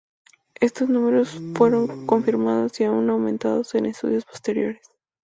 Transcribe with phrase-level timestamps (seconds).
[0.59, 4.81] Estos números fueron confirmados y aún aumentados en estudios posteriores.